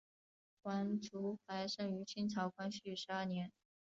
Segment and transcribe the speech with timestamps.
[0.63, 3.51] 王竹怀生于清朝光绪十二年。